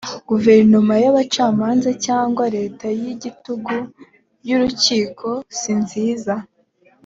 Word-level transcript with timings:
guverinoma 0.29 0.93
y 1.03 1.05
abacamanza 1.11 1.89
cyangwa 2.05 2.43
leta 2.57 2.85
y 3.01 3.03
igitugu 3.13 3.75
y 4.47 4.51
urukiko 4.55 5.27
sinziza 5.59 6.35